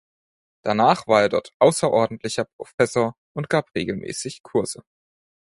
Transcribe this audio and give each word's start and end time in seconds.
Danach 0.63 1.05
war 1.05 1.21
er 1.21 1.29
dort 1.29 1.53
außerordentlicher 1.59 2.45
Professor 2.57 3.15
und 3.35 3.49
gab 3.51 3.69
regelmäßig 3.75 4.41
Kurse. 4.41 4.83